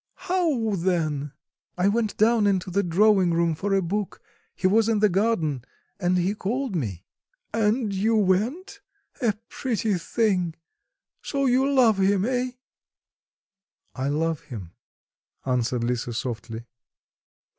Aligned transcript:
"How 0.25 0.71
then?" 0.71 1.31
"I 1.77 1.87
went 1.87 2.17
down 2.17 2.47
into 2.47 2.71
the 2.71 2.81
drawing 2.81 3.35
room 3.35 3.53
for 3.53 3.75
a 3.75 3.83
book; 3.83 4.19
he 4.55 4.65
was 4.65 4.89
in 4.89 4.97
the 4.97 5.09
garden 5.09 5.63
and 5.99 6.17
he 6.17 6.33
called 6.33 6.75
me." 6.75 7.05
"And 7.53 7.93
you 7.93 8.15
went? 8.15 8.81
A 9.21 9.33
pretty 9.47 9.93
thing! 9.99 10.55
So 11.21 11.45
you 11.45 11.71
love 11.71 11.99
him, 11.99 12.25
eh?" 12.25 12.53
"I 13.93 14.07
love 14.07 14.39
him," 14.45 14.71
answered 15.45 15.83
Lisa 15.83 16.13
softly. 16.13 16.65